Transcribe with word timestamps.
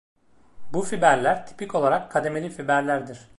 Bu 0.73 0.81
fiberler 0.81 1.47
tipik 1.47 1.75
olarak 1.75 2.11
kademeli 2.11 2.49
fiberlerdir. 2.49 3.27